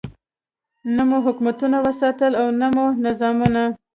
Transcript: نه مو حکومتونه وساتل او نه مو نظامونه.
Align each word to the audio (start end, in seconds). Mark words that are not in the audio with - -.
نه 0.95 1.03
مو 1.09 1.17
حکومتونه 1.27 1.77
وساتل 1.87 2.31
او 2.41 2.47
نه 2.59 2.67
مو 2.75 2.85
نظامونه. 3.05 3.63